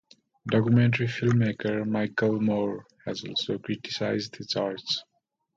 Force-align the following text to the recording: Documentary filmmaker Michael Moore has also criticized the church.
Documentary 0.47 1.05
filmmaker 1.05 1.85
Michael 1.87 2.41
Moore 2.41 2.87
has 3.05 3.23
also 3.23 3.59
criticized 3.59 4.35
the 4.35 4.43
church. 4.45 4.97